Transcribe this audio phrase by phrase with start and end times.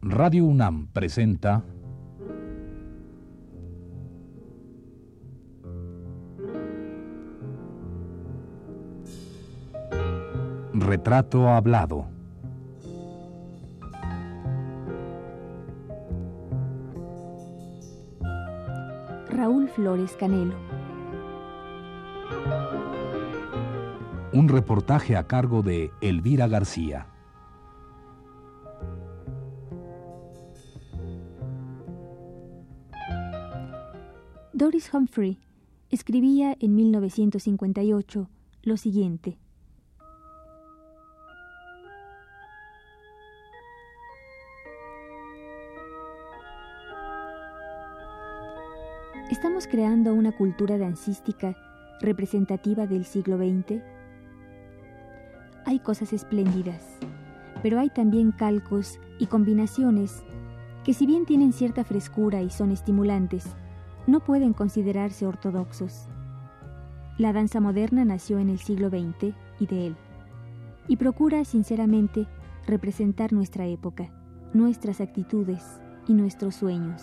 [0.00, 1.64] Radio UNAM presenta
[10.72, 12.06] Retrato Hablado.
[19.28, 20.54] Raúl Flores Canelo.
[24.32, 27.17] Un reportaje a cargo de Elvira García.
[34.78, 35.38] Doris Humphrey
[35.90, 38.30] escribía en 1958
[38.62, 39.36] lo siguiente.
[49.32, 51.56] ¿Estamos creando una cultura dancística
[52.00, 53.82] representativa del siglo XX?
[55.64, 56.84] Hay cosas espléndidas,
[57.64, 60.22] pero hay también calcos y combinaciones
[60.84, 63.56] que si bien tienen cierta frescura y son estimulantes,
[64.08, 66.08] no pueden considerarse ortodoxos.
[67.18, 69.96] La danza moderna nació en el siglo XX y de él,
[70.86, 72.26] y procura sinceramente
[72.66, 74.10] representar nuestra época,
[74.54, 75.62] nuestras actitudes
[76.06, 77.02] y nuestros sueños.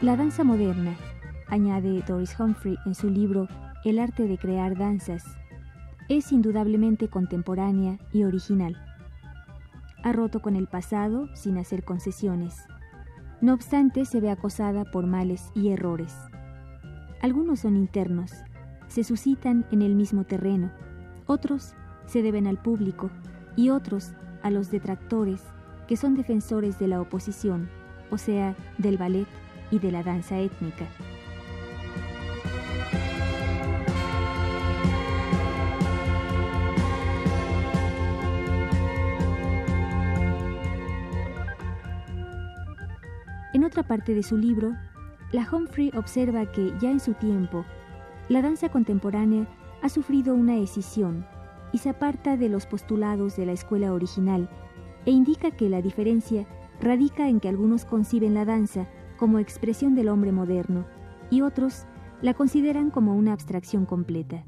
[0.00, 0.96] La danza moderna,
[1.48, 3.48] añade Doris Humphrey en su libro
[3.84, 5.24] El arte de crear danzas,
[6.08, 8.76] es indudablemente contemporánea y original.
[10.02, 12.56] Ha roto con el pasado sin hacer concesiones.
[13.40, 16.14] No obstante, se ve acosada por males y errores.
[17.22, 18.32] Algunos son internos,
[18.88, 20.70] se suscitan en el mismo terreno,
[21.26, 21.74] otros
[22.06, 23.10] se deben al público
[23.56, 25.42] y otros a los detractores
[25.88, 27.70] que son defensores de la oposición,
[28.10, 29.26] o sea, del ballet
[29.70, 30.86] y de la danza étnica.
[43.64, 44.76] Otra parte de su libro,
[45.32, 47.64] la Humphrey observa que ya en su tiempo,
[48.28, 49.48] la danza contemporánea
[49.80, 51.26] ha sufrido una escisión
[51.72, 54.50] y se aparta de los postulados de la escuela original
[55.06, 56.46] e indica que la diferencia
[56.78, 58.86] radica en que algunos conciben la danza
[59.16, 60.84] como expresión del hombre moderno
[61.30, 61.86] y otros
[62.20, 64.44] la consideran como una abstracción completa.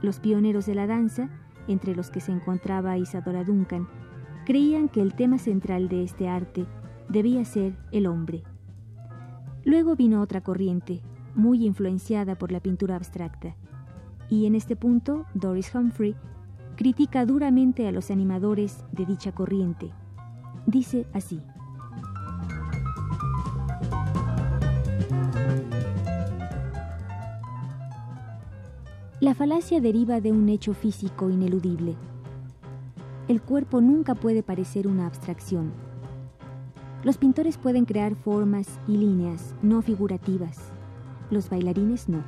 [0.00, 1.28] Los pioneros de la danza,
[1.68, 3.88] entre los que se encontraba Isadora Duncan,
[4.46, 6.66] creían que el tema central de este arte
[7.08, 8.42] debía ser el hombre.
[9.64, 11.02] Luego vino otra corriente,
[11.34, 13.56] muy influenciada por la pintura abstracta,
[14.28, 16.14] y en este punto Doris Humphrey
[16.76, 19.90] critica duramente a los animadores de dicha corriente.
[20.66, 21.40] Dice así.
[29.20, 31.96] La falacia deriva de un hecho físico ineludible.
[33.26, 35.87] El cuerpo nunca puede parecer una abstracción
[37.04, 40.58] los pintores pueden crear formas y líneas no figurativas,
[41.30, 42.24] los bailarines no.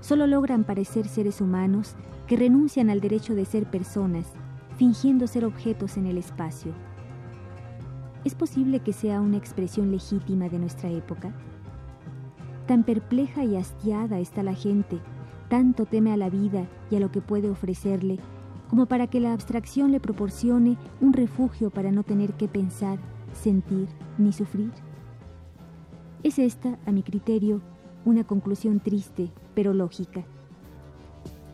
[0.00, 1.94] Solo logran parecer seres humanos
[2.26, 4.26] que renuncian al derecho de ser personas,
[4.76, 6.72] fingiendo ser objetos en el espacio.
[8.24, 11.32] ¿Es posible que sea una expresión legítima de nuestra época?
[12.66, 14.98] Tan perpleja y hastiada está la gente,
[15.48, 18.18] tanto teme a la vida y a lo que puede ofrecerle,
[18.68, 22.98] como para que la abstracción le proporcione un refugio para no tener que pensar
[23.36, 23.88] sentir
[24.18, 24.72] ni sufrir?
[26.22, 27.60] Es esta, a mi criterio,
[28.04, 30.24] una conclusión triste pero lógica.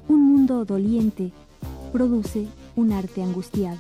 [0.09, 1.33] Un mundo doliente
[1.93, 3.79] produce un arte angustiado.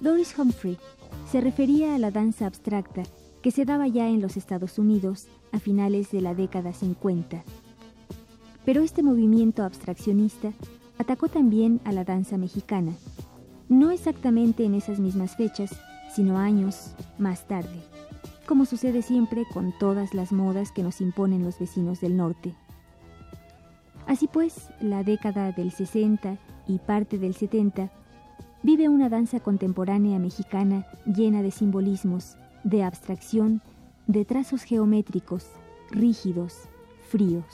[0.00, 0.78] Doris Humphrey
[1.30, 3.02] se refería a la danza abstracta
[3.46, 7.44] que se daba ya en los Estados Unidos a finales de la década 50.
[8.64, 10.52] Pero este movimiento abstraccionista
[10.98, 12.90] atacó también a la danza mexicana,
[13.68, 15.78] no exactamente en esas mismas fechas,
[16.12, 17.84] sino años más tarde,
[18.48, 22.52] como sucede siempre con todas las modas que nos imponen los vecinos del norte.
[24.08, 27.92] Así pues, la década del 60 y parte del 70
[28.64, 33.62] vive una danza contemporánea mexicana llena de simbolismos, de abstracción,
[34.08, 35.46] de trazos geométricos,
[35.92, 36.62] rígidos,
[37.08, 37.44] fríos.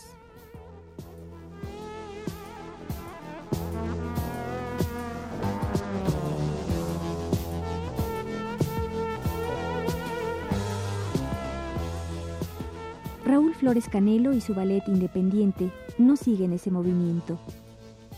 [13.27, 17.39] Raúl Flores Canelo y su ballet independiente no siguen ese movimiento.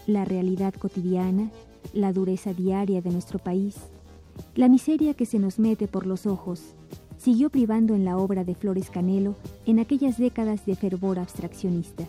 [0.06, 1.50] La realidad cotidiana,
[1.92, 3.78] la dureza diaria de nuestro país,
[4.54, 6.74] la miseria que se nos mete por los ojos,
[7.18, 9.34] siguió privando en la obra de Flores Canelo
[9.66, 12.06] en aquellas décadas de fervor abstraccionista.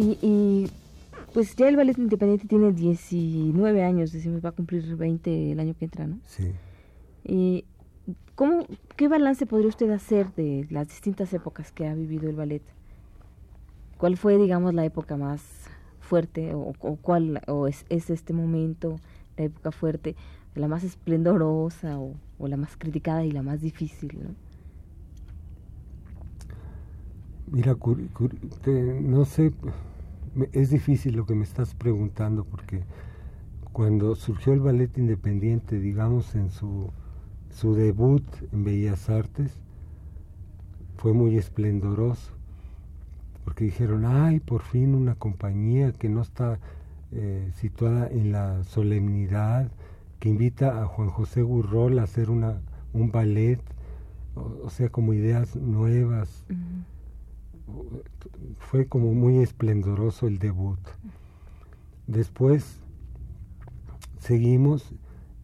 [0.00, 0.68] Y,
[1.32, 5.74] pues ya el ballet independiente tiene 19 años, decimos, va a cumplir 20 el año
[5.76, 6.20] que entra, ¿no?
[6.24, 6.52] Sí.
[7.24, 7.64] Y,
[8.34, 8.66] ¿cómo,
[8.96, 12.62] ¿Qué balance podría usted hacer de las distintas épocas que ha vivido el ballet?
[13.98, 15.68] ¿Cuál fue, digamos, la época más
[16.00, 16.72] fuerte o,
[17.02, 18.96] cuál o es, este momento,
[19.36, 20.16] la época fuerte,
[20.54, 24.18] la más esplendorosa o, la más criticada y la más difícil?
[24.22, 24.30] ¿no?
[27.50, 27.76] Mira,
[29.00, 29.52] no sé,
[30.52, 32.84] es difícil lo que me estás preguntando porque
[33.72, 36.90] cuando surgió el ballet independiente, digamos en su,
[37.50, 39.52] su debut en Bellas Artes,
[40.96, 42.32] fue muy esplendoroso,
[43.44, 46.58] porque dijeron, ay, por fin una compañía que no está
[47.12, 49.70] eh, situada en la solemnidad,
[50.18, 52.60] que invita a Juan José Gurrol a hacer una,
[52.92, 53.60] un ballet,
[54.34, 56.44] o, sea, como ideas nuevas
[58.58, 60.78] fue como muy esplendoroso el debut.
[62.06, 62.80] Después
[64.18, 64.94] seguimos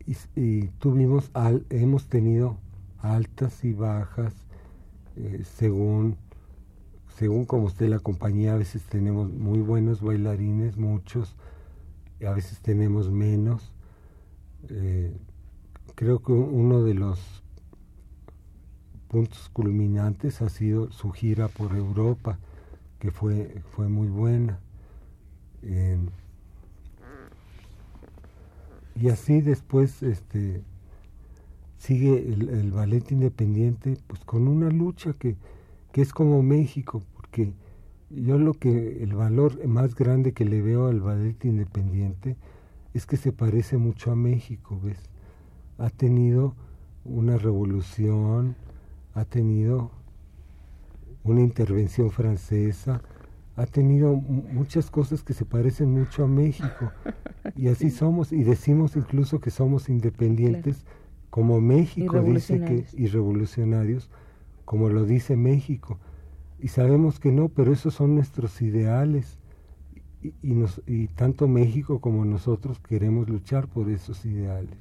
[0.06, 2.58] y, tuvimos, al, hemos tenido
[2.98, 4.34] altas y bajas
[5.16, 6.16] eh, según
[7.16, 11.36] según como esté la compañía, a veces tenemos muy buenos bailarines, muchos,
[12.26, 13.72] a veces tenemos menos.
[14.68, 15.16] Eh,
[15.94, 17.20] creo que uno de los
[19.06, 22.38] puntos culminantes ha sido su gira por Europa,
[22.98, 24.58] que fue, fue muy buena.
[29.00, 30.62] Y así después este,
[31.78, 35.36] sigue el, ballet independiente pues con una lucha que,
[35.92, 37.52] que es como México, porque
[38.10, 42.36] yo lo que el valor más grande que le veo al ballet independiente
[42.94, 44.98] es que se parece mucho a México, ¿ves?
[45.78, 46.54] Ha tenido
[47.04, 48.54] una revolución,
[49.14, 49.90] ha tenido
[51.24, 53.02] una intervención francesa,
[53.56, 56.92] ha tenido muchas cosas que se parecen mucho a México.
[57.56, 60.86] Y así somos, y decimos incluso que somos independientes,
[61.28, 64.08] como México dice que, y revolucionarios,
[64.64, 65.98] como lo dice México.
[66.58, 69.38] Y sabemos que no, pero esos son nuestros ideales.
[70.42, 74.78] Y, nos, y tanto México como nosotros queremos luchar por esos ideales.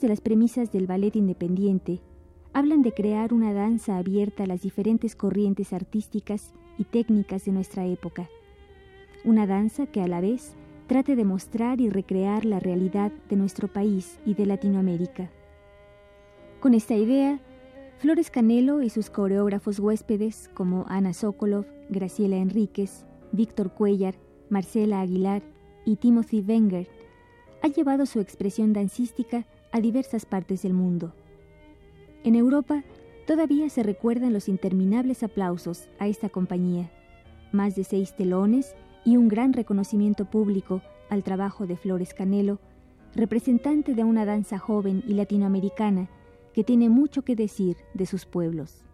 [0.00, 2.00] De las premisas del ballet independiente
[2.52, 7.86] hablan de crear una danza abierta a las diferentes corrientes artísticas y técnicas de nuestra
[7.86, 8.28] época.
[9.24, 10.54] Una danza que a la vez
[10.88, 15.30] trate de mostrar y recrear la realidad de nuestro país y de Latinoamérica.
[16.58, 17.40] Con esta idea,
[17.98, 24.16] Flores Canelo y sus coreógrafos huéspedes como Ana Sokolov, Graciela Enríquez, Víctor Cuellar,
[24.50, 25.42] Marcela Aguilar
[25.84, 26.88] y Timothy Wenger,
[27.62, 31.12] ha llevado su expresión dancística a diversas partes del mundo.
[32.24, 32.84] En Europa
[33.26, 36.90] todavía se recuerdan los interminables aplausos a esta compañía,
[37.50, 42.60] más de seis telones y un gran reconocimiento público al trabajo de Flores Canelo,
[43.14, 46.08] representante de una danza joven y latinoamericana
[46.54, 48.84] que tiene mucho que decir de sus pueblos.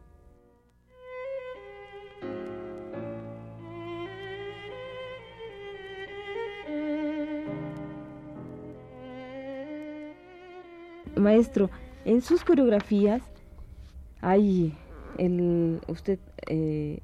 [11.16, 11.70] Maestro,
[12.04, 13.22] en sus coreografías
[14.20, 14.74] hay
[15.18, 17.00] el, usted eh,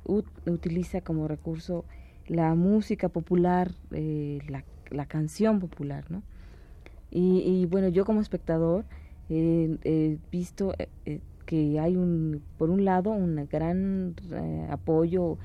[0.47, 1.85] utiliza como recurso
[2.27, 6.23] la música popular, eh, la, canción popular, ¿no?
[7.11, 8.85] Y, bueno, yo como espectador
[9.31, 14.17] he visto eh, que hay un, por un lado, un gran
[14.69, 15.39] apoyo,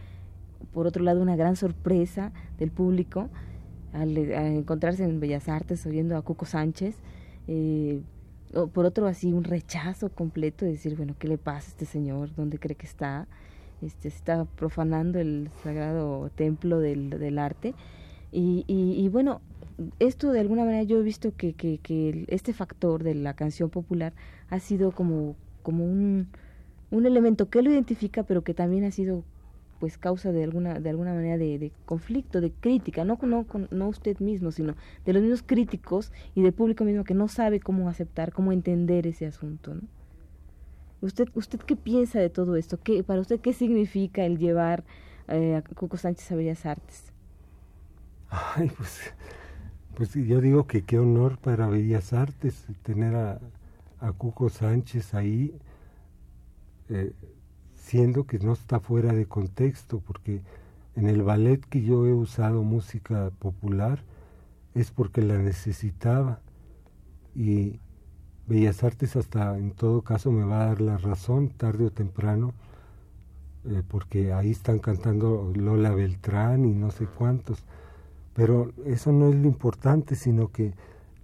[0.73, 3.29] por otro lado, una gran sorpresa del público
[3.93, 6.95] al, encontrarse en Bellas Artes oyendo a Cuco Sánchez.
[7.47, 8.01] Eh,
[8.53, 11.85] o por otro así un rechazo completo de decir, bueno, ¿qué le pasa a este
[11.85, 12.33] señor?
[12.35, 13.27] ¿Dónde cree que está?
[13.81, 17.75] Este, está profanando el sagrado templo del, del arte.
[18.31, 19.41] Y, y, bueno,
[19.97, 23.69] esto de alguna manera yo he visto que, que, que, este factor de la canción
[23.69, 24.13] popular
[24.49, 26.27] ha sido como, como un,
[26.91, 29.23] un elemento que lo identifica, pero que también ha sido
[29.79, 34.19] pues causa de alguna de alguna manera de, conflicto, de crítica, no no no usted
[34.19, 38.33] mismo, sino de los mismos críticos y del público mismo que no sabe cómo aceptar,
[38.33, 39.81] cómo entender ese asunto, ¿no?
[41.01, 42.77] ¿Usted usted qué piensa de todo esto?
[42.83, 44.83] ¿Qué para usted qué significa el llevar
[45.29, 47.13] eh, a Cuco Sánchez a Bellas Artes?
[48.29, 49.13] Ay, pues
[49.95, 53.39] pues yo digo que qué honor para Bellas Artes tener a,
[53.99, 55.53] a Cuco Sánchez ahí.
[56.89, 57.13] Eh,
[57.89, 60.43] siendo que no está fuera de contexto, porque
[60.95, 64.03] en el ballet que yo he usado música popular
[64.75, 66.39] es porque la necesitaba.
[67.33, 67.79] Y
[68.45, 72.53] Bellas Artes hasta en todo caso me va a dar la razón tarde o temprano,
[73.65, 77.63] eh, porque ahí están cantando Lola Beltrán y no sé cuántos,
[78.35, 80.75] pero eso no es lo importante, sino que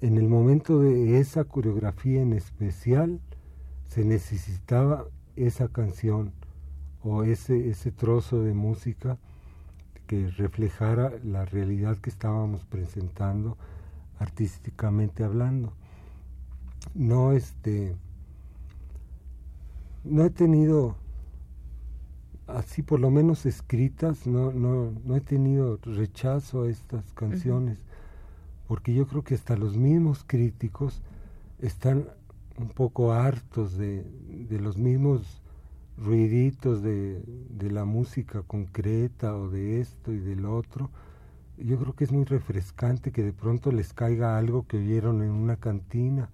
[0.02, 3.20] en el momento de esa coreografía en especial
[3.88, 5.06] se necesitaba
[5.36, 6.32] esa canción
[7.06, 9.18] o ese, ese trozo de música
[10.08, 13.58] que reflejara la realidad que estábamos presentando
[14.18, 15.72] artísticamente hablando.
[16.96, 17.96] No este
[20.04, 20.96] no he tenido
[22.48, 27.80] así por lo menos escritas, no, no, no he tenido rechazo a estas canciones,
[28.68, 31.02] porque yo creo que hasta los mismos críticos
[31.60, 32.08] están
[32.58, 34.04] un poco hartos de,
[34.50, 35.42] de los mismos
[35.98, 40.90] ruiditos de, de, la música concreta o de esto y del otro,
[41.58, 45.32] yo creo que es muy refrescante que de pronto les caiga algo que oyeron en
[45.32, 46.30] una cantina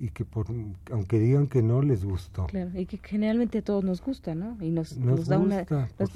[0.00, 0.46] y que por
[0.90, 2.46] aunque digan que no les gustó.
[2.46, 4.56] Claro, y que generalmente a todos nos gusta, ¿no?
[4.60, 5.64] Y nos, nos, da, una,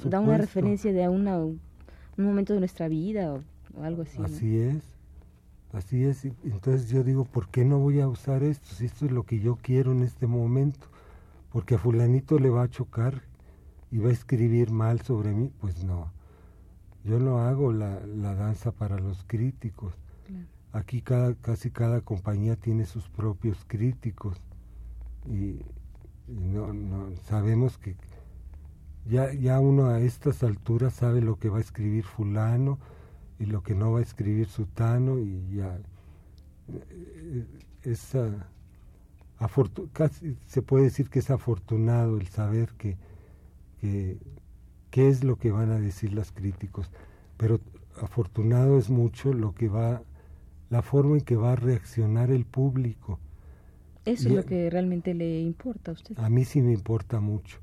[0.05, 1.59] da una referencia de una, un
[2.17, 4.17] momento de nuestra vida o, algo así.
[4.23, 4.83] Así es,
[5.71, 6.25] así es.
[6.43, 8.73] Entonces yo digo, ¿por qué no voy a usar esto?
[8.73, 10.87] Si esto es lo que yo quiero en este momento
[11.55, 13.21] porque a fulanito le va a chocar
[13.89, 16.11] y va a escribir mal sobre mí, pues no.
[17.05, 19.93] Yo no hago la, la danza para los críticos.
[20.73, 24.41] Aquí cada, casi cada compañía tiene sus propios críticos
[25.29, 25.61] y,
[26.27, 27.95] no, no, sabemos que
[29.05, 32.79] ya, ya uno a estas alturas sabe lo que va a escribir fulano
[33.39, 35.79] y lo que no va a escribir sutano y ya
[36.67, 37.47] eh,
[37.83, 38.49] esa
[39.93, 42.97] casi se puede decir que es afortunado el saber que,
[43.81, 46.89] qué es lo que van a decir los críticos,
[47.37, 47.59] pero
[48.01, 50.01] afortunado es mucho lo que va,
[50.69, 53.19] la forma en que va a reaccionar el público.
[54.05, 56.17] Eso es lo que realmente le importa a usted.
[56.19, 57.57] A mí sí me importa mucho.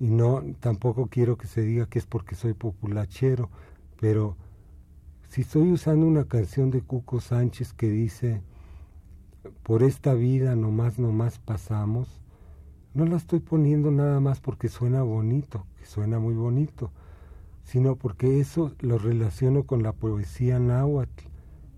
[0.00, 3.50] Y no, tampoco quiero que se diga que es porque soy populachero,
[4.00, 4.36] pero
[5.28, 8.42] si estoy usando una canción de Cuco Sánchez que dice,
[9.62, 12.20] por esta vida nomás, nomás pasamos,
[12.94, 16.90] no la estoy poniendo nada más porque suena bonito, que suena muy bonito,
[17.64, 21.24] sino porque eso lo relaciono con la poesía náhuatl,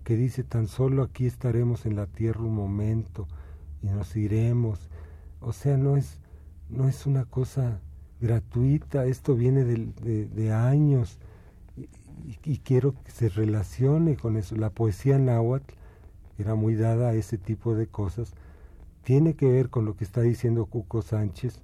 [0.03, 3.27] que dice tan solo aquí estaremos en la tierra un momento
[3.81, 4.89] y nos iremos.
[5.39, 6.19] O sea, no es,
[6.69, 7.79] no es una cosa
[8.19, 11.17] gratuita, esto viene de, años
[11.75, 11.87] y,
[12.43, 14.55] y, quiero que se relacione con eso.
[14.55, 15.73] La poesía náhuatl
[16.37, 18.33] era muy dada a ese tipo de cosas,
[19.03, 21.61] tiene que ver con lo que está diciendo Cuco Sánchez,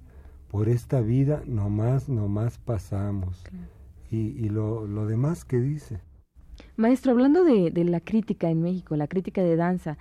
[0.48, 3.42] por esta vida nomás, nomás pasamos.
[4.10, 6.00] Y, y lo, lo, demás que dice.
[6.76, 9.96] Maestro, hablando de, de, la crítica en México, la crítica de danza,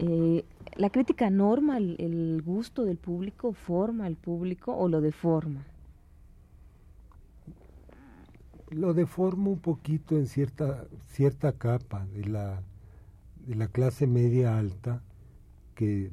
[0.00, 0.44] eh,
[0.76, 5.64] ¿la crítica norma el, el, gusto del público, forma al público o lo deforma?
[8.70, 12.62] Lo deforma un poquito en cierta, cierta capa de la,
[13.46, 15.02] de la clase media alta
[15.74, 16.10] que,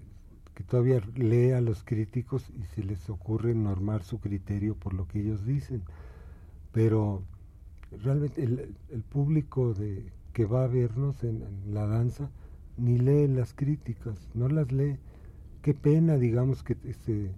[0.55, 5.07] que, todavía lee a los críticos y se les ocurre normar su criterio por lo
[5.07, 5.83] que ellos dicen.
[6.71, 7.23] Pero
[8.03, 11.43] realmente el, público de, que va a vernos en,
[11.73, 12.29] la danza
[12.77, 14.97] ni lee las críticas, no las lee.
[15.61, 17.31] Qué pena, digamos, que se,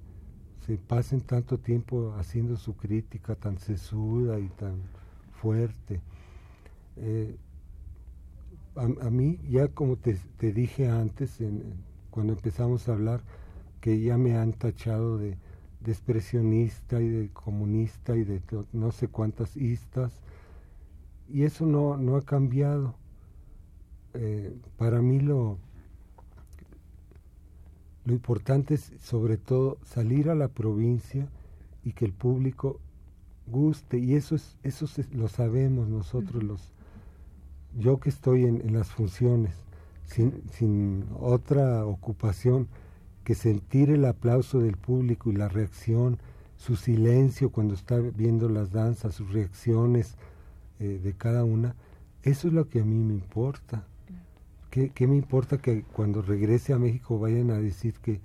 [0.66, 4.76] se pasen tanto tiempo haciendo su crítica tan sesuda y tan
[5.32, 6.02] fuerte.
[6.98, 7.36] Eh,
[8.76, 11.74] a, mí, ya como te, te dije antes, en,
[12.10, 13.22] cuando empezamos a hablar,
[13.82, 15.38] que ya me han tachado de,
[15.82, 20.22] de expresionista y de comunista y de no sé cuántas istas,
[21.30, 22.96] y eso no, no ha cambiado.
[24.14, 25.58] Eh, para mí lo,
[28.06, 31.28] lo importante es sobre todo salir a la provincia
[31.84, 32.80] y que el público
[33.48, 36.74] guste, y eso, es, eso lo sabemos nosotros los
[37.78, 39.56] yo que estoy en, las funciones,
[40.06, 42.68] sin, sin, otra ocupación
[43.24, 46.18] que sentir el aplauso del público y la reacción,
[46.58, 50.16] su silencio cuando está viendo las danzas, sus reacciones
[50.80, 51.76] eh, de cada una,
[52.24, 53.84] eso es lo que a mí me importa.
[54.70, 58.22] ¿Qué, ¿Qué, me importa que cuando regrese a México vayan a decir que,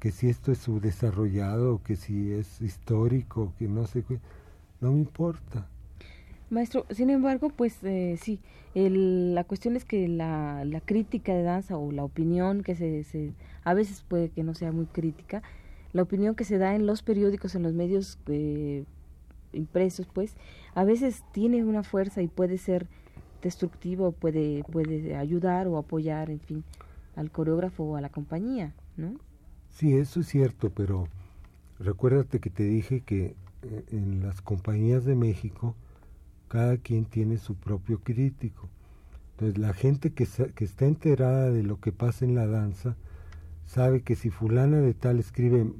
[0.00, 4.20] que si esto es subdesarrollado, que si es histórico, que no sé qué?
[4.80, 5.68] No me importa.
[6.50, 8.40] Maestro, sin embargo, pues eh, sí,
[8.74, 13.04] el, la cuestión es que la, la, crítica de danza o la opinión que se,
[13.04, 13.32] se,
[13.64, 15.42] a veces puede que no sea muy crítica,
[15.92, 18.84] la opinión que se da en los periódicos, en los medios eh,
[19.52, 20.36] impresos, pues,
[20.74, 22.86] a veces tiene una fuerza y puede ser
[23.42, 26.64] destructivo, puede, puede ayudar o apoyar, en fin,
[27.16, 29.14] al coreógrafo o a la compañía, ¿no?
[29.70, 31.08] Sí, eso es cierto, pero
[31.78, 35.74] recuérdate que te dije que eh, en las compañías de México,
[36.48, 38.68] cada quien tiene su propio crítico.
[39.32, 42.96] Entonces la gente que, que está enterada de lo que pasa en la danza
[43.66, 45.70] sabe que si fulana de tal escribe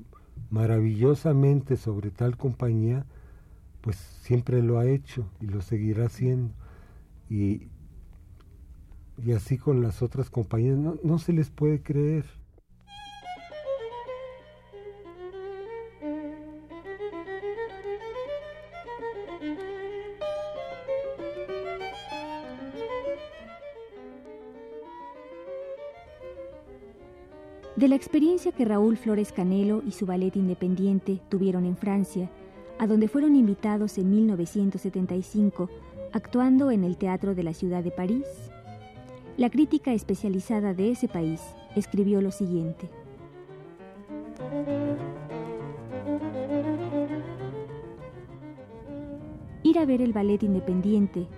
[0.50, 3.04] maravillosamente sobre tal compañía,
[3.80, 6.52] pues siempre lo ha hecho y lo seguirá haciendo.
[7.28, 7.68] Y,
[9.24, 12.24] y así con las otras compañías, no, no se les puede creer.
[27.78, 32.28] De la experiencia que Raúl Flores Canelo y su ballet independiente tuvieron en Francia,
[32.76, 35.70] a donde fueron invitados en 1975,
[36.12, 38.26] actuando en el Teatro de la Ciudad de París,
[39.36, 41.40] la crítica especializada de ese país
[41.76, 42.90] escribió lo siguiente.
[49.62, 51.28] Ir a ver el ballet independiente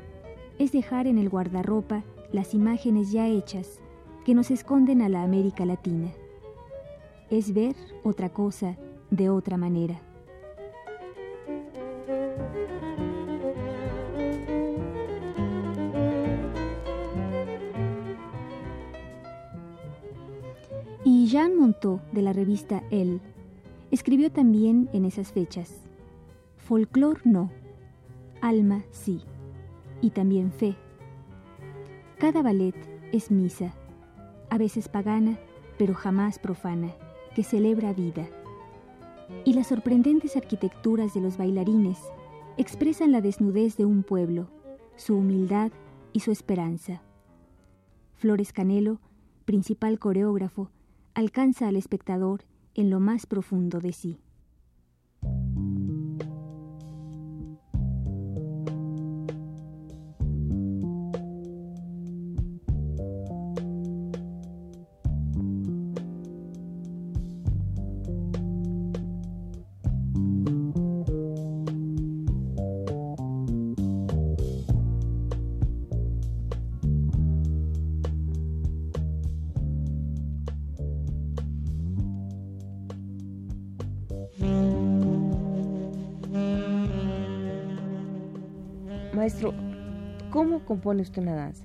[0.58, 3.78] es dejar en el guardarropa las imágenes ya hechas
[4.24, 6.10] que nos esconden a la América Latina
[7.30, 8.76] es ver otra cosa
[9.10, 10.00] de otra manera.
[21.04, 23.20] Y Jean Monteau, de la revista Elle,
[23.90, 25.72] escribió también en esas fechas,
[26.56, 27.50] Folclor no,
[28.40, 29.22] alma sí,
[30.00, 30.76] y también fe.
[32.18, 32.74] Cada ballet
[33.12, 33.72] es misa,
[34.50, 35.38] a veces pagana,
[35.78, 36.92] pero jamás profana
[37.34, 38.28] que celebra vida.
[39.44, 41.98] Y las sorprendentes arquitecturas de los bailarines
[42.56, 44.48] expresan la desnudez de un pueblo,
[44.96, 45.72] su humildad
[46.12, 47.02] y su esperanza.
[48.16, 49.00] Flores Canelo,
[49.44, 50.70] principal coreógrafo,
[51.14, 54.20] alcanza al espectador en lo más profundo de sí.
[90.70, 91.64] Compone usted una danza?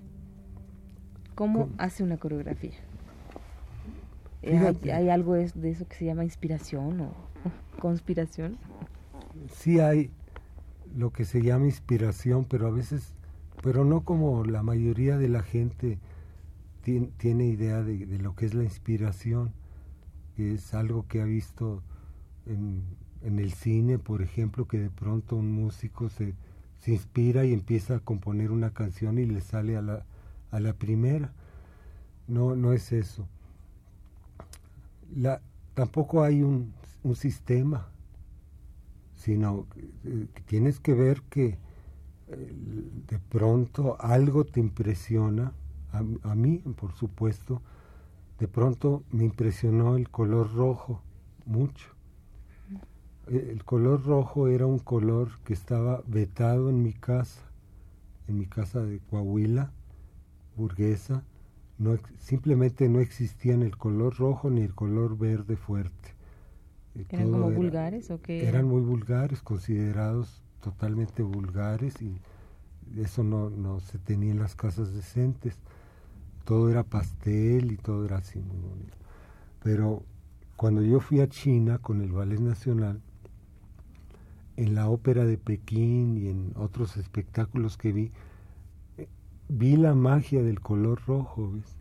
[1.35, 2.71] ¿Cómo, hace una coreografía?
[4.41, 7.13] ¿Hay, ¿Hay, algo de eso que se llama inspiración o
[7.79, 8.57] conspiración?
[9.53, 10.09] Sí hay
[10.97, 13.13] lo que se llama inspiración, pero a veces,
[13.61, 15.99] pero no como la mayoría de la gente
[16.81, 19.53] tiene, tiene idea de, de, lo que es la inspiración,
[20.35, 21.83] que es algo que ha visto
[22.47, 22.81] en,
[23.21, 26.33] en el cine, por ejemplo, que de pronto un músico se
[26.85, 30.05] se inspira y empieza a componer una canción y le sale a la,
[30.51, 31.33] a la primera.
[32.27, 33.27] No, no es eso.
[35.15, 35.41] La,
[35.73, 37.87] tampoco hay un, un sistema,
[39.15, 39.65] sino
[40.03, 41.57] que tienes que ver que
[42.27, 42.53] eh,
[43.07, 45.53] de pronto algo te impresiona,
[45.91, 47.63] a, a mí por supuesto,
[48.37, 51.01] de pronto me impresionó el color rojo
[51.47, 51.94] mucho eh,
[53.27, 57.41] el color rojo era un color que estaba vetado en mi casa,
[58.27, 59.71] en mi casa de Coahuila,
[60.55, 61.23] burguesa,
[61.77, 66.15] no, simplemente no existían el color rojo ni el color verde fuerte.
[66.95, 68.47] Eh, ¿Eran como era, vulgares o qué?
[68.47, 72.17] Eran muy vulgares, considerados totalmente vulgares y
[72.97, 75.57] eso no, no se tenía en las casas decentes.
[76.45, 78.97] Todo era pastel y todo era así muy bonito.
[79.63, 80.03] Pero
[80.55, 83.01] cuando yo fui a China con el Ballet Nacional,
[84.57, 88.11] en la ópera de Pekín y en otros espectáculos que vi,
[89.49, 91.77] vi la magia del color rojo, ¿ves?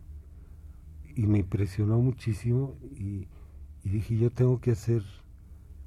[1.15, 3.27] Y me impresionó muchísimo y,
[3.83, 5.03] y, dije, yo tengo que hacer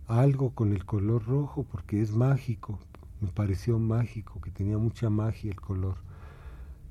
[0.07, 2.79] algo con el color rojo porque es mágico,
[3.21, 5.97] me pareció mágico, que tenía mucha magia el color.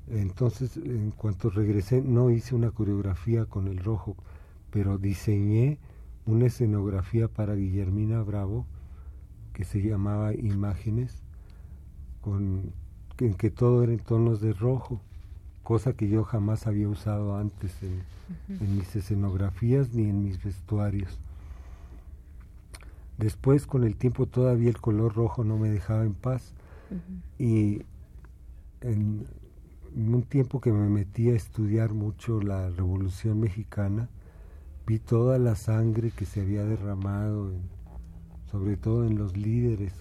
[0.06, 4.16] Entonces, en cuanto regresé, no hice una coreografía con el rojo,
[4.70, 5.78] pero diseñé
[6.24, 8.66] una escenografía para Guillermina Bravo
[9.58, 11.16] que se llamaba Imágenes,
[12.20, 12.72] con,
[13.18, 15.00] en que todo era en tonos de rojo,
[15.64, 21.18] cosa que yo jamás había usado antes en mis escenografías ni en mis vestuarios.
[23.18, 26.54] Después, con el tiempo, todavía el color rojo no me dejaba en paz.
[27.36, 27.82] Y
[28.80, 29.26] en,
[29.96, 34.08] un tiempo que me metí a estudiar mucho la Revolución Mexicana,
[34.86, 37.50] vi toda la sangre que se había derramado,
[38.50, 39.92] sobre todo en los líderes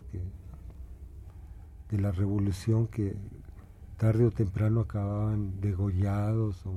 [1.89, 3.15] de la revolución que
[3.97, 6.73] tarde o temprano acababan degollados o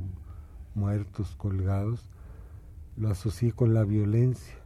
[0.74, 2.08] muertos, colgados.
[2.96, 4.60] Lo asocié con la violencia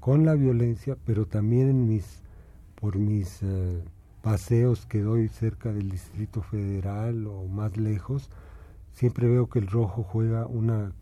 [0.00, 2.22] con la violencia, pero también en mis,
[2.80, 3.82] por mis eh,
[4.22, 8.30] paseos que doy cerca del Distrito Federal o más lejos,
[8.92, 10.92] siempre veo que el rojo juega un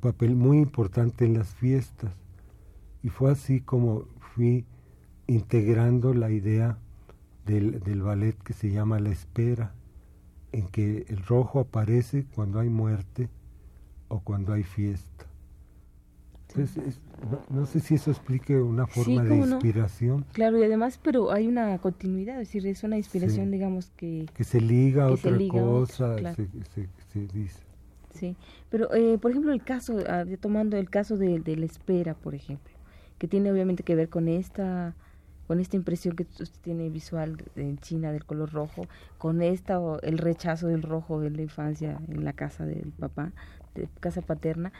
[0.00, 2.12] papel muy importante en las fiestas.
[3.06, 4.64] Y fue así como fui
[5.28, 6.76] integrando la idea
[7.44, 9.74] del, del ballet que se llama La Espera,
[10.50, 13.28] en que el rojo aparece cuando hay muerte
[14.08, 15.24] o cuando hay fiesta.
[17.48, 20.24] No, sé si eso explique una forma de inspiración.
[20.32, 24.26] Claro, y además, pero hay una continuidad, es decir, es una inspiración, digamos, que...
[24.34, 26.48] Que se liga a otra cosa, se,
[27.32, 27.60] dice.
[28.14, 28.34] Sí,
[28.68, 32.34] pero eh, por ejemplo el caso, ah, tomando el caso de, de, la espera, por
[32.34, 32.75] ejemplo,
[33.18, 34.94] que tiene obviamente que ver con esta
[35.46, 40.18] con esta impresión que usted tiene visual en China del color rojo, con esta el
[40.18, 43.30] rechazo del rojo en la infancia en la casa del papá,
[43.74, 44.72] de casa paterna,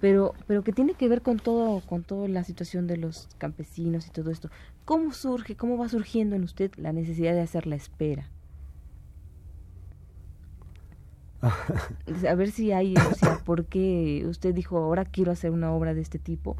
[0.00, 4.06] pero, pero que tiene que ver con todo, con toda la situación de los campesinos
[4.06, 4.50] y todo esto.
[4.84, 8.30] ¿Cómo surge, cómo va surgiendo en usted la necesidad de hacer la espera?
[12.28, 15.94] a ver si hay, o sea, ¿por qué usted dijo ahora quiero hacer una obra
[15.94, 16.56] de este tipo?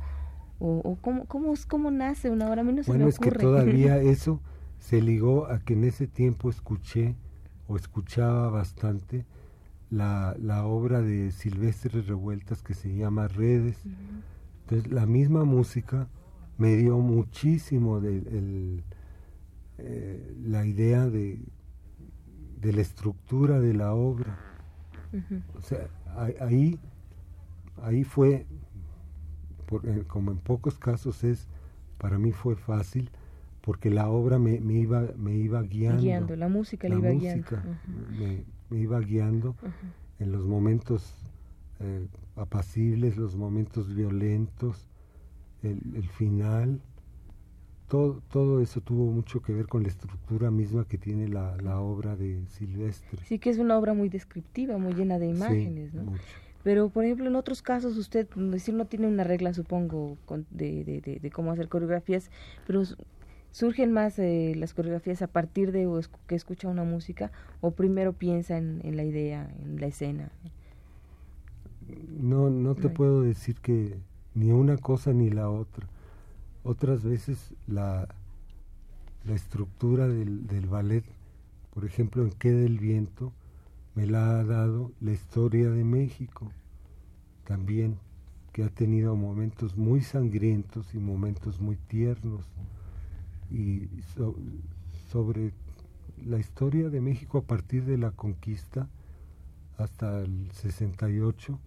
[0.58, 2.62] ¿O, o cómo, cómo, cómo, nace una obra?
[2.62, 4.40] A mí no se bueno, me es que todavía eso
[4.78, 7.16] se ligó a que en ese tiempo escuché
[7.66, 9.26] o escuchaba bastante
[9.90, 13.78] la, la obra de Silvestre Revueltas que se llama Redes.
[14.62, 16.08] Entonces la misma música
[16.58, 18.82] me dio muchísimo de
[19.78, 21.40] eh, la idea de,
[22.60, 24.38] de la estructura de la obra.
[25.56, 25.88] O sea,
[26.40, 26.78] ahí,
[27.82, 28.46] ahí fue,
[30.06, 31.46] como en pocos casos es,
[31.98, 33.10] para mí fue fácil,
[33.60, 36.02] porque la obra me, me iba, me iba guiando.
[36.02, 37.46] Guiando, la música la iba guiando
[38.70, 39.54] me iba guiando
[40.18, 41.14] en los momentos
[41.80, 42.06] eh,
[42.36, 44.88] apacibles, los momentos violentos,
[45.62, 46.80] el, final.
[47.88, 51.80] Todo, todo, eso tuvo mucho que ver con la estructura misma que tiene la, la,
[51.80, 53.20] obra de Silvestre.
[53.24, 56.12] Sí, que es una obra muy descriptiva, muy llena de imágenes, ¿no?
[56.64, 60.18] Pero, por ejemplo, en otros casos usted, decir, no tiene una regla, supongo,
[60.50, 62.30] de, de, de, de, cómo hacer coreografías,
[62.66, 62.82] pero
[63.54, 65.88] ¿Surgen más eh, las coreografías a partir de
[66.26, 70.32] que escucha una música o primero piensa en, la idea, en la escena?
[72.18, 73.96] No, no te puedo decir que
[74.34, 75.86] ni una cosa ni la otra.
[76.64, 78.08] Otras veces la,
[79.24, 81.04] la estructura del, del ballet,
[81.72, 83.32] por ejemplo, en Queda el viento,
[83.94, 86.50] me la ha dado la historia de México
[87.44, 87.98] también,
[88.52, 92.44] que ha tenido momentos muy sangrientos y momentos muy tiernos.
[93.50, 93.88] Y
[95.10, 95.52] sobre
[96.24, 98.88] la historia de México a partir de la conquista
[99.76, 101.58] hasta el 68,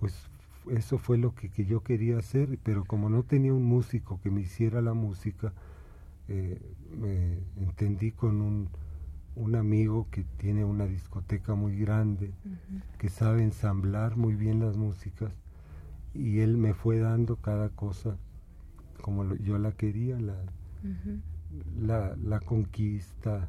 [0.00, 0.14] pues
[0.70, 4.40] eso fue lo que, yo quería hacer, pero como no tenía un músico que me
[4.40, 5.52] hiciera la música,
[6.28, 6.60] eh,
[6.98, 8.68] me entendí con un,
[9.36, 12.32] un, amigo que tiene una discoteca muy grande,
[12.98, 15.32] que sabe ensamblar muy bien las músicas,
[16.14, 18.16] y él me fue dando cada cosa
[19.00, 20.34] como yo la quería, la,
[21.80, 23.48] la, la, conquista,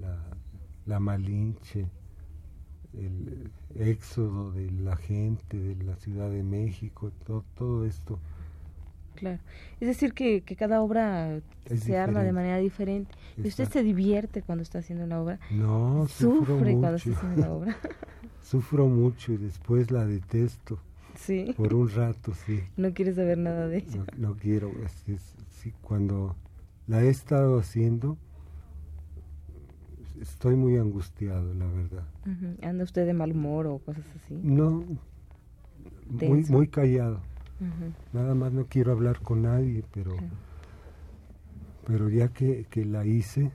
[0.00, 0.18] la,
[0.86, 1.86] la Malinche,
[2.94, 8.18] el éxodo de la gente de la Ciudad de México, todo, todo esto.
[9.14, 9.38] Claro.
[9.80, 13.14] Es decir, que, que cada obra se arma de manera diferente.
[13.36, 15.40] ¿Y usted se divierte cuando está haciendo una obra?
[15.50, 16.80] No, sufre mucho.
[16.80, 17.76] cuando está haciendo la obra.
[18.42, 20.78] sufro mucho y después la detesto.
[21.16, 21.54] Sí.
[21.56, 22.60] Por un rato, sí.
[22.76, 24.04] No quieres saber nada de ella.
[24.16, 24.72] No, quiero.
[25.50, 26.36] sí, cuando
[26.86, 28.18] la he estado haciendo,
[30.20, 32.04] estoy muy angustiado, la verdad.
[32.62, 34.34] ¿Anda usted de mal humor o cosas así?
[34.42, 34.84] No,
[36.08, 37.20] muy, muy callado.
[38.12, 40.16] Nada más no quiero hablar con nadie, pero,
[41.86, 43.50] pero ya que, que la hice,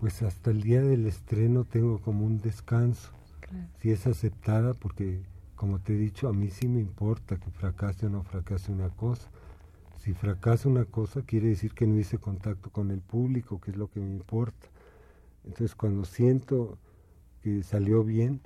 [0.00, 3.10] pues hasta el día del estreno tengo como un descanso.
[3.80, 5.20] Si es aceptada, porque
[5.56, 8.88] como te he dicho, a mí sí me importa que fracase o no fracase una
[8.88, 9.28] cosa.
[9.98, 13.76] Si fracasa una cosa, quiere decir que no hice contacto con el público, que es
[13.76, 14.66] lo que me importa.
[15.44, 16.78] Entonces, cuando siento
[17.42, 18.40] que salió bien,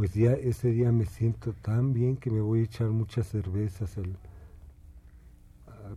[0.00, 3.96] pues ya ese día me siento tan bien que me voy a echar muchas cervezas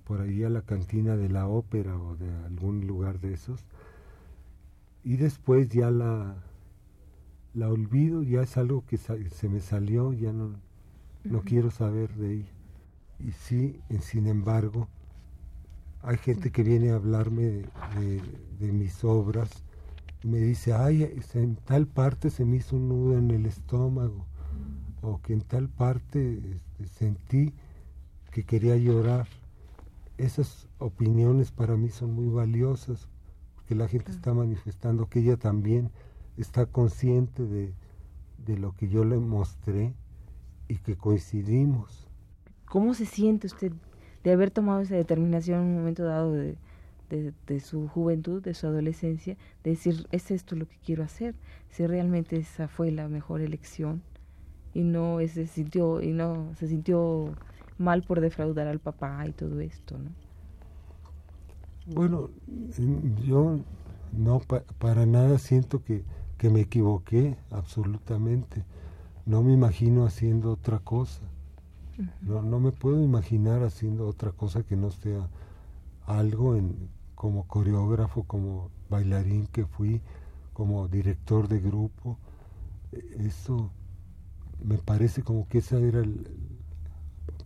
[0.04, 3.62] por ahí a la cantina de la ópera o de algún lugar de esos.
[5.06, 6.36] Y después ya la,
[7.54, 10.50] la olvido, ya es algo que se me salió, ya no,
[11.24, 12.52] no quiero saber de ella.
[13.20, 14.89] Y sí, sin embargo,
[16.02, 18.22] hay gente que viene a hablarme de,
[18.60, 19.63] de mis obras
[20.23, 24.25] me dice, ay, en tal parte se me hizo un nudo en el estómago,
[25.01, 27.53] o que en tal parte este, sentí
[28.31, 29.27] que quería llorar.
[30.17, 33.09] Esas opiniones para mí son muy valiosas,
[33.55, 35.91] porque la gente está manifestando que ella también
[36.38, 37.73] está consciente de,
[38.45, 39.93] de lo que yo le mostré
[40.67, 42.07] y que coincidimos.
[42.65, 43.73] ¿Cómo se siente usted
[44.23, 46.57] de haber tomado esa determinación en un momento dado de,
[47.21, 51.36] de, su juventud, de su adolescencia, de decir, es esto lo que quiero hacer,
[51.69, 54.02] si realmente esa fue la mejor elección
[54.73, 57.36] y no se sintió y no se sintió
[57.78, 60.10] mal por defraudar al papá y todo esto, ¿no?
[61.86, 62.30] Bueno,
[63.26, 63.60] yo
[64.13, 64.41] no
[64.80, 66.04] para nada siento que,
[66.38, 68.63] que me equivoqué absolutamente.
[69.26, 71.21] No me imagino haciendo otra cosa.
[72.21, 75.28] no, no me puedo imaginar haciendo otra cosa que no sea
[76.06, 76.89] algo en,
[77.23, 80.01] como coreógrafo, como bailarín que fui,
[80.51, 82.17] como director de grupo.
[83.17, 83.71] Eso
[84.62, 86.27] me parece como que esa era, el,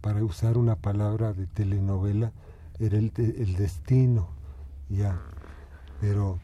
[0.01, 2.31] para usar una palabra de telenovela,
[2.79, 3.11] era el,
[3.55, 4.29] destino,
[4.89, 5.21] ya.
[6.01, 6.39] Pero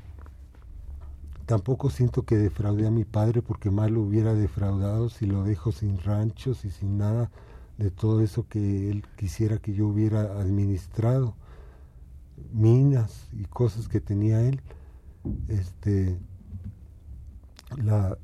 [1.47, 5.71] tampoco siento que defraudé a mi padre porque mal lo hubiera defraudado si lo dejo
[5.71, 7.31] sin ranchos y sin nada
[7.79, 11.33] de todo eso que él quisiera que yo hubiera administrado
[12.51, 14.61] minas y cosas que tenía él,
[15.47, 16.17] este,
[17.77, 18.17] la,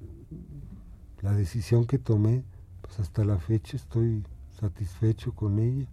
[1.21, 2.43] la decisión que tomé,
[2.81, 4.23] pues hasta la fecha estoy
[4.59, 5.87] satisfecho con ella.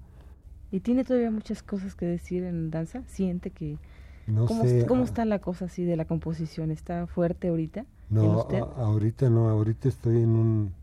[0.70, 3.02] ¿Y tiene todavía muchas cosas que decir en danza?
[3.06, 3.78] ¿Siente que...
[4.26, 6.72] No ¿Cómo, sé, ¿Cómo ah, está la cosa así de la composición?
[6.72, 7.86] ¿Está fuerte ahorita?
[8.10, 8.58] No, usted?
[8.58, 10.74] ahorita no, ahorita estoy en un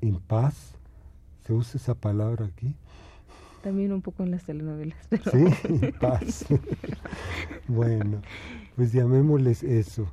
[0.00, 0.74] impas.
[1.44, 2.76] ¿Se usa esa palabra aquí?
[3.62, 4.98] También un poco en las telenovelas.
[5.08, 5.30] Pero...
[5.30, 6.46] Sí, paz.
[7.68, 8.20] bueno,
[8.76, 10.06] pues llamémosles eso.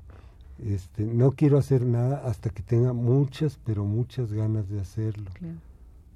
[0.64, 5.32] Este, no quiero hacer nada hasta que tenga muchas, pero muchas ganas de hacerlo.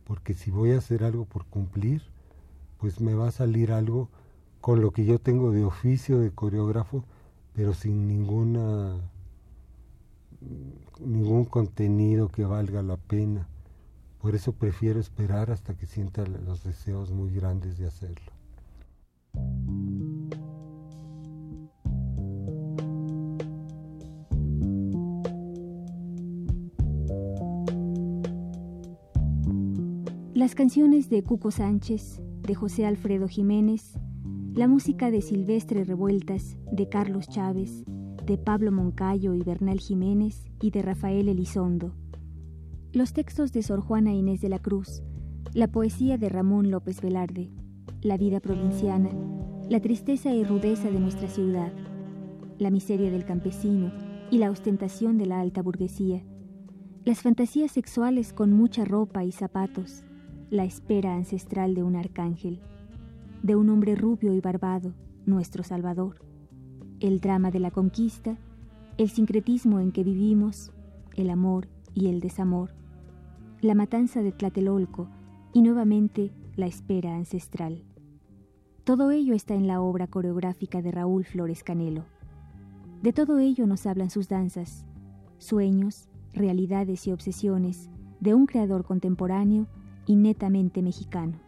[0.05, 2.03] Porque si voy a hacer algo por cumplir,
[2.77, 4.09] pues me va a salir algo
[4.59, 7.05] con lo que yo tengo de oficio de coreógrafo,
[7.53, 8.97] pero sin ninguna
[10.99, 13.47] ningún contenido que valga la pena.
[14.23, 18.31] Por eso prefiero esperar hasta que sienta los deseos muy grandes de hacerlo.
[30.33, 33.99] Las canciones de Cuco Sánchez, de José Alfredo Jiménez,
[34.53, 37.83] la música de Silvestre Revueltas, de Carlos Chávez,
[38.25, 41.93] de Pablo Moncayo y Bernal Jiménez y de Rafael Elizondo
[42.93, 45.01] los textos de Sor Juana Inés de la Cruz,
[45.56, 47.49] la poesía de Ramón López Velarde,
[48.03, 49.10] la vida provinciana,
[49.67, 51.73] la tristeza y rudeza de nuestra ciudad,
[52.60, 53.91] la miseria del campesino
[54.29, 56.21] y la ostentación de la alta burguesía,
[57.03, 60.03] las fantasías sexuales con mucha ropa y zapatos,
[60.51, 62.60] la espera ancestral de un arcángel,
[63.41, 64.93] de un hombre rubio y barbado,
[65.25, 66.19] nuestro Salvador,
[66.99, 68.38] el drama de la conquista,
[68.99, 70.71] el sincretismo en que vivimos,
[71.15, 72.82] el amor y el desamor,
[73.63, 75.08] la matanza de Tlatelolco
[75.54, 77.86] y nuevamente la espera ancestral.
[78.84, 82.04] Todo ello está en la obra coreográfica de Raúl Flores Canelo.
[83.02, 84.86] De todo ello nos hablan sus danzas,
[85.38, 89.67] sueños, realidades y obsesiones de un creador contemporáneo
[90.06, 91.39] y netamente mexicano.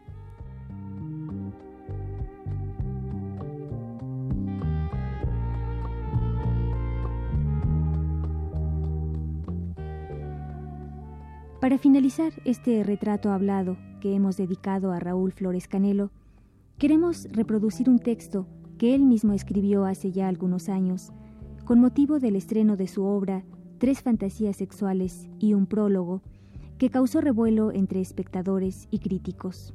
[11.65, 16.12] Para finalizar este retrato hablado que hemos dedicado a Raúl Flores Canelo,
[16.78, 18.45] queremos reproducir un texto
[18.78, 21.12] que él mismo escribió hace ya algunos años,
[21.63, 23.43] con motivo del estreno de su obra
[23.80, 26.21] Tres fantasías sexuales y un prólogo,
[26.78, 29.73] que causó revuelo entre espectadores y críticos.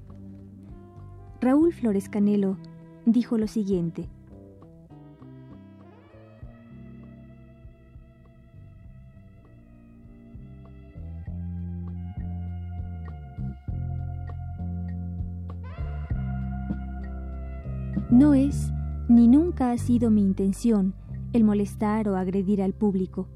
[1.41, 2.57] Raúl Flores Canelo
[3.05, 4.09] dijo lo siguiente.
[18.21, 18.71] No es
[19.09, 20.93] ni nunca ha sido mi intención
[21.33, 23.31] el molestar o agredir al público.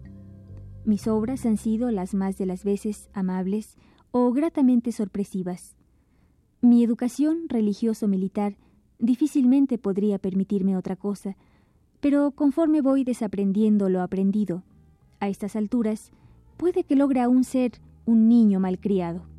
[0.84, 3.78] Mis obras han sido las más de las veces amables
[4.10, 5.74] o gratamente sorpresivas.
[6.60, 8.58] Mi educación religioso-militar
[8.98, 11.34] difícilmente podría permitirme otra cosa,
[12.00, 14.64] pero conforme voy desaprendiendo lo aprendido,
[15.18, 16.12] a estas alturas,
[16.58, 17.72] puede que logre aún ser
[18.04, 19.33] un niño malcriado.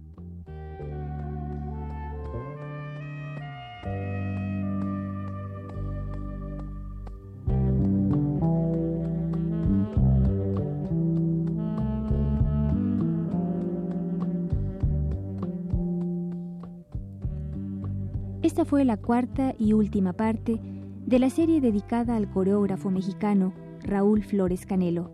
[18.65, 24.65] Fue la cuarta y última parte de la serie dedicada al coreógrafo mexicano Raúl Flores
[24.65, 25.11] Canelo.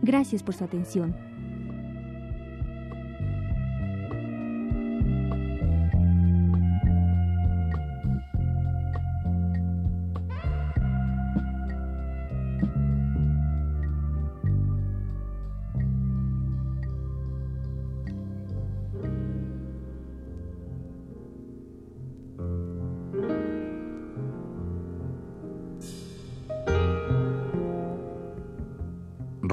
[0.00, 1.27] Gracias por su atención.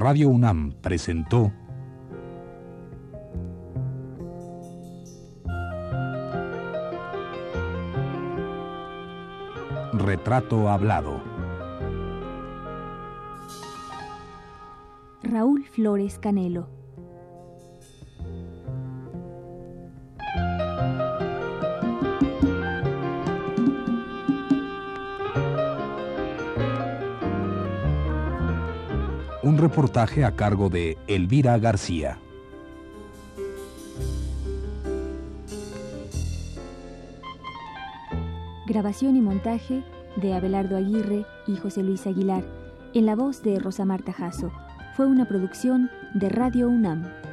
[0.08, 1.52] Radio UNAM presentó
[9.94, 11.24] Retrato Hablado.
[15.24, 16.75] Raúl Flores Canelo.
[29.68, 32.20] Reportaje a cargo de Elvira García.
[38.68, 39.82] Grabación y montaje
[40.18, 42.44] de Abelardo Aguirre y José Luis Aguilar,
[42.94, 44.52] en la voz de Rosa Marta Jasso.
[44.96, 47.25] Fue una producción de Radio UNAM.